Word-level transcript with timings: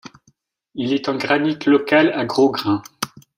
Il 0.73 0.93
est 0.93 1.09
en 1.09 1.15
granite 1.15 1.67
local 1.67 2.09
à 2.13 2.25
gros 2.25 2.49
grains. 2.49 2.81